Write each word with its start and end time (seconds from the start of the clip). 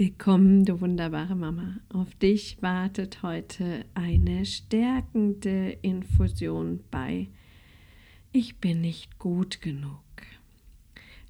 Willkommen, 0.00 0.64
du 0.64 0.80
wunderbare 0.80 1.36
Mama. 1.36 1.78
Auf 1.90 2.14
dich 2.14 2.56
wartet 2.62 3.22
heute 3.22 3.84
eine 3.92 4.46
stärkende 4.46 5.76
Infusion 5.82 6.80
bei 6.90 7.28
Ich 8.32 8.56
bin 8.56 8.80
nicht 8.80 9.18
gut 9.18 9.60
genug. 9.60 10.00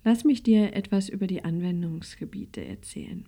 Lass 0.05 0.23
mich 0.23 0.45
dir 0.45 0.73
etwas 0.75 1.09
über 1.09 1.27
die 1.27 1.43
Anwendungsgebiete 1.43 2.65
erzählen. 2.65 3.25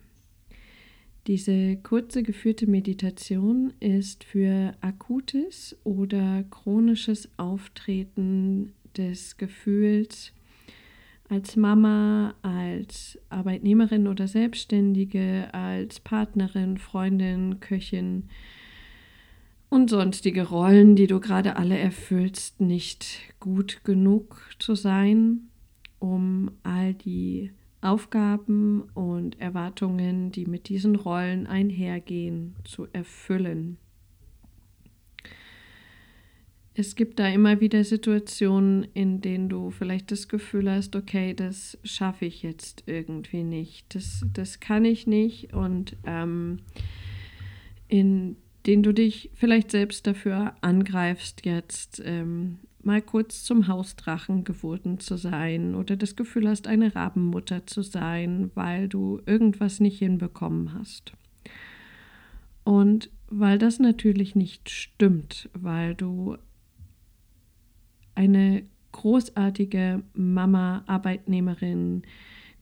Diese 1.27 1.77
kurze 1.79 2.23
geführte 2.23 2.69
Meditation 2.69 3.73
ist 3.81 4.23
für 4.23 4.77
akutes 4.81 5.77
oder 5.83 6.45
chronisches 6.51 7.29
Auftreten 7.37 8.75
des 8.97 9.39
Gefühls 9.39 10.33
als 11.33 11.57
Mama, 11.57 12.35
als 12.43 13.19
Arbeitnehmerin 13.31 14.07
oder 14.07 14.29
Selbstständige, 14.29 15.49
als 15.55 15.99
Partnerin, 15.99 16.77
Freundin, 16.77 17.59
Köchin 17.59 18.29
und 19.71 19.89
sonstige 19.89 20.47
Rollen, 20.47 20.95
die 20.95 21.07
du 21.07 21.21
gerade 21.21 21.57
alle 21.57 21.79
erfüllst, 21.79 22.61
nicht 22.61 23.35
gut 23.41 23.81
genug 23.83 24.43
zu 24.59 24.75
sein, 24.75 25.49
um 25.99 26.51
all 26.65 26.93
die 26.93 27.51
Aufgaben 27.81 28.83
und 28.93 29.41
Erwartungen, 29.41 30.33
die 30.33 30.45
mit 30.45 30.69
diesen 30.69 30.97
Rollen 30.97 31.47
einhergehen, 31.47 32.57
zu 32.65 32.89
erfüllen. 32.93 33.79
Es 36.75 36.97
gibt 36.97 37.19
da 37.19 37.29
immer 37.29 37.61
wieder 37.61 37.85
Situationen, 37.85 38.87
in 38.95 39.21
denen 39.21 39.51
du 39.51 39.71
vielleicht 39.71 40.11
das 40.11 40.29
Gefühl 40.29 40.71
hast, 40.71 40.97
okay, 40.97 41.35
das 41.35 41.77
schaffe 41.85 42.25
ich 42.25 42.43
jetzt 42.43 42.85
irgendwie 42.87 43.45
nicht, 43.45 43.95
das, 43.95 44.25
das 44.33 44.59
kann 44.59 44.87
ich 44.87 45.07
nicht 45.07 45.53
und 45.53 45.97
ähm, 46.05 46.61
in 47.89 48.37
denen 48.67 48.83
du 48.83 48.95
dich 48.95 49.31
vielleicht 49.35 49.71
selbst 49.71 50.07
dafür 50.07 50.55
angreifst, 50.63 51.45
jetzt 51.45 52.01
ähm, 52.05 52.59
mal 52.83 53.03
kurz 53.03 53.45
zum 53.45 53.69
Hausdrachen 53.69 54.45
geworden 54.45 54.99
zu 54.99 55.17
sein 55.17 55.75
oder 55.75 55.97
das 55.97 56.17
Gefühl 56.17 56.49
hast, 56.49 56.67
eine 56.67 56.95
Rabenmutter 56.95 57.67
zu 57.67 57.83
sein, 57.83 58.51
weil 58.55 58.89
du 58.89 59.21
irgendwas 59.27 59.79
nicht 59.81 59.99
hinbekommen 59.99 60.73
hast. 60.73 61.13
Und 62.65 63.11
weil 63.29 63.59
das 63.59 63.79
natürlich 63.79 64.35
nicht 64.35 64.71
stimmt, 64.71 65.49
weil 65.55 65.95
du 65.95 66.37
eine 68.15 68.63
großartige 68.93 70.03
Mama, 70.15 70.85
Arbeitnehmerin, 70.87 72.03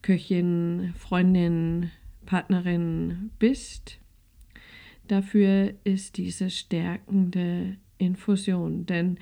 Köchin, 0.03 0.93
Freundin, 0.97 1.91
Partnerin 2.27 3.31
bist. 3.39 3.99
Dafür 5.09 5.75
ist 5.85 6.17
diese 6.17 6.51
stärkende 6.51 7.77
Infusion, 7.99 8.87
denn 8.87 9.19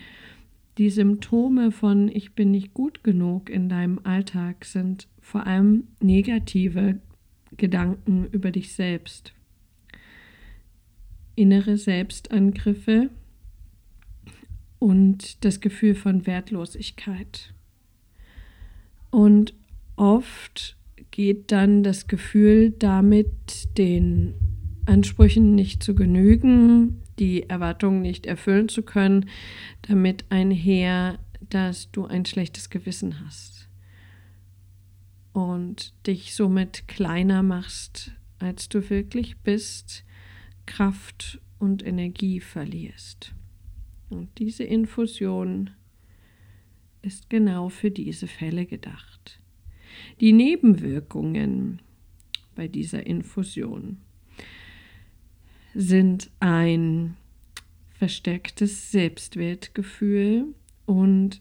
die 0.76 0.90
Symptome 0.90 1.72
von 1.72 2.08
ich 2.08 2.34
bin 2.34 2.52
nicht 2.52 2.72
gut 2.72 3.02
genug 3.02 3.50
in 3.50 3.68
deinem 3.68 3.98
Alltag 4.04 4.64
sind 4.64 5.08
vor 5.20 5.46
allem 5.46 5.88
negative 6.00 7.00
Gedanken 7.56 8.26
über 8.26 8.52
dich 8.52 8.74
selbst. 8.74 9.32
Innere 11.34 11.76
Selbstangriffe, 11.76 13.10
und 14.78 15.44
das 15.44 15.60
Gefühl 15.60 15.94
von 15.94 16.26
Wertlosigkeit. 16.26 17.52
Und 19.10 19.54
oft 19.96 20.76
geht 21.10 21.50
dann 21.52 21.82
das 21.82 22.06
Gefühl 22.06 22.70
damit, 22.70 23.76
den 23.78 24.34
Ansprüchen 24.86 25.54
nicht 25.54 25.82
zu 25.82 25.94
genügen, 25.94 27.02
die 27.18 27.48
Erwartungen 27.48 28.02
nicht 28.02 28.26
erfüllen 28.26 28.68
zu 28.68 28.82
können, 28.82 29.28
damit 29.82 30.24
einher, 30.30 31.18
dass 31.50 31.90
du 31.90 32.06
ein 32.06 32.24
schlechtes 32.24 32.70
Gewissen 32.70 33.24
hast 33.24 33.68
und 35.32 35.94
dich 36.06 36.34
somit 36.34 36.88
kleiner 36.88 37.42
machst, 37.42 38.12
als 38.38 38.68
du 38.68 38.90
wirklich 38.90 39.38
bist, 39.38 40.04
Kraft 40.66 41.40
und 41.58 41.84
Energie 41.84 42.40
verlierst. 42.40 43.34
Und 44.10 44.30
diese 44.38 44.64
Infusion 44.64 45.70
ist 47.02 47.30
genau 47.30 47.68
für 47.68 47.90
diese 47.90 48.26
Fälle 48.26 48.66
gedacht. 48.66 49.40
Die 50.20 50.32
Nebenwirkungen 50.32 51.80
bei 52.54 52.68
dieser 52.68 53.06
Infusion 53.06 53.98
sind 55.74 56.30
ein 56.40 57.16
verstärktes 57.90 58.90
Selbstwertgefühl 58.90 60.54
und 60.86 61.40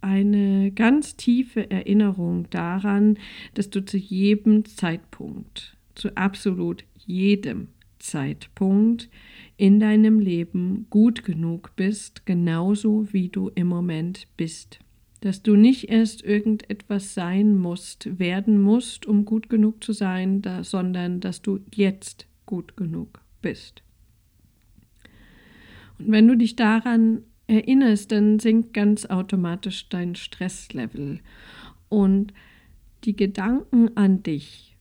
eine 0.00 0.70
ganz 0.72 1.16
tiefe 1.16 1.70
Erinnerung 1.70 2.48
daran, 2.50 3.18
dass 3.54 3.70
du 3.70 3.84
zu 3.84 3.96
jedem 3.96 4.64
Zeitpunkt, 4.66 5.76
zu 5.94 6.16
absolut 6.16 6.84
jedem 7.06 7.68
Zeitpunkt 8.04 9.08
in 9.56 9.80
deinem 9.80 10.20
Leben 10.20 10.86
gut 10.90 11.24
genug 11.24 11.72
bist, 11.74 12.26
genauso 12.26 13.12
wie 13.12 13.28
du 13.28 13.50
im 13.54 13.66
Moment 13.66 14.28
bist. 14.36 14.78
Dass 15.20 15.42
du 15.42 15.56
nicht 15.56 15.88
erst 15.88 16.22
irgendetwas 16.22 17.14
sein 17.14 17.56
musst, 17.56 18.18
werden 18.18 18.60
musst, 18.60 19.06
um 19.06 19.24
gut 19.24 19.48
genug 19.48 19.82
zu 19.82 19.92
sein, 19.92 20.42
da, 20.42 20.64
sondern 20.64 21.20
dass 21.20 21.40
du 21.40 21.60
jetzt 21.74 22.26
gut 22.44 22.76
genug 22.76 23.20
bist. 23.40 23.82
Und 25.98 26.10
wenn 26.10 26.28
du 26.28 26.36
dich 26.36 26.56
daran 26.56 27.22
erinnerst, 27.46 28.12
dann 28.12 28.38
sinkt 28.38 28.74
ganz 28.74 29.06
automatisch 29.06 29.88
dein 29.88 30.14
Stresslevel 30.14 31.20
und 31.88 32.34
die 33.04 33.16
Gedanken 33.16 33.96
an 33.96 34.22
dich 34.22 34.73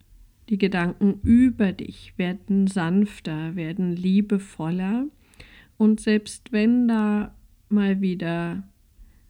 die 0.50 0.58
Gedanken 0.58 1.20
über 1.24 1.72
dich 1.72 2.14
werden 2.18 2.68
sanfter, 2.68 3.56
werden 3.56 3.96
liebevoller. 3.96 5.08
Und 5.78 6.00
selbst 6.00 6.52
wenn 6.52 6.88
da 6.88 7.36
mal 7.70 8.02
wieder 8.02 8.64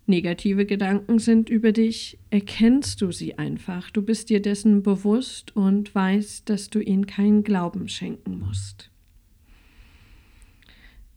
negative 0.06 0.66
Gedanken 0.66 1.20
sind 1.20 1.50
über 1.50 1.72
dich, 1.72 2.20
erkennst 2.30 3.02
du 3.02 3.12
sie 3.12 3.38
einfach. 3.38 3.90
Du 3.92 4.02
bist 4.02 4.30
dir 4.30 4.42
dessen 4.42 4.84
bewusst 4.84 5.56
und 5.56 5.94
weißt, 5.94 6.50
dass 6.50 6.70
du 6.70 6.80
ihnen 6.80 7.08
keinen 7.08 7.44
Glauben 7.44 7.88
schenken 7.88 8.40
musst. 8.40 8.90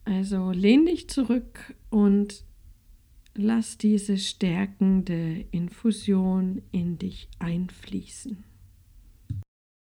Also 0.05 0.53
lehn 0.53 0.87
dich 0.87 1.09
zurück 1.09 1.75
und 1.91 2.45
lass 3.35 3.77
diese 3.77 4.19
stärkende 4.19 5.45
Infusion 5.51 6.63
in 6.71 6.97
dich 6.99 7.29
einfließen. 7.41 8.45